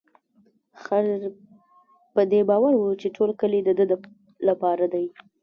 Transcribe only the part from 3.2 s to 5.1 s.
کلي د ده لپاره دی.